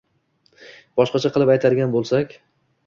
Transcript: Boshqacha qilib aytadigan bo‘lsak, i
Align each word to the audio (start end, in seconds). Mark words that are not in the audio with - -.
Boshqacha 1.01 1.33
qilib 1.37 1.53
aytadigan 1.57 1.97
bo‘lsak, 1.99 2.37
i 2.41 2.45